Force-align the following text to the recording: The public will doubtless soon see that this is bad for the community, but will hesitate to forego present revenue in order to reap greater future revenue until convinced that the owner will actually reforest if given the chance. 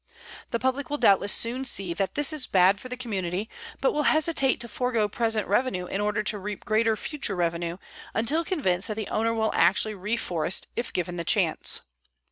The 0.49 0.57
public 0.57 0.89
will 0.89 0.97
doubtless 0.97 1.31
soon 1.31 1.63
see 1.63 1.93
that 1.93 2.15
this 2.15 2.33
is 2.33 2.47
bad 2.47 2.79
for 2.79 2.89
the 2.89 2.97
community, 2.97 3.47
but 3.81 3.91
will 3.93 4.01
hesitate 4.09 4.59
to 4.61 4.67
forego 4.67 5.07
present 5.07 5.47
revenue 5.47 5.85
in 5.85 6.01
order 6.01 6.23
to 6.23 6.39
reap 6.39 6.65
greater 6.65 6.97
future 6.97 7.35
revenue 7.35 7.77
until 8.15 8.43
convinced 8.43 8.87
that 8.87 8.95
the 8.97 9.09
owner 9.09 9.31
will 9.35 9.53
actually 9.53 9.93
reforest 9.93 10.65
if 10.75 10.91
given 10.91 11.17
the 11.17 11.23
chance. 11.23 11.81